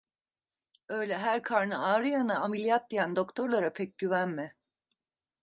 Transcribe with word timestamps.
Öyle 0.89 1.17
her 1.17 1.43
karnı 1.43 1.85
ağrıyana 1.87 2.39
ameliyat 2.39 2.89
diyen 2.89 3.15
doktorlara 3.15 3.73
pek 3.73 3.97
güvenme. 3.97 4.55